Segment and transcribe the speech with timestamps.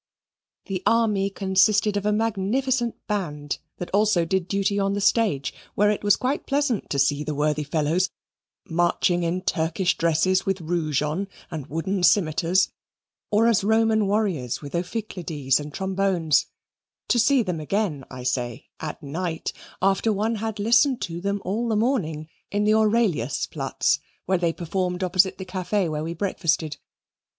[0.65, 5.91] The army consisted of a magnificent band that also did duty on the stage, where
[5.91, 8.09] it was quite pleasant to see the worthy fellows
[8.67, 12.71] marching in Turkish dresses with rouge on and wooden scimitars,
[13.29, 16.47] or as Roman warriors with ophicleides and trombones
[17.07, 21.67] to see them again, I say, at night, after one had listened to them all
[21.67, 26.77] the morning in the Aurelius Platz, where they performed opposite the cafe where we breakfasted.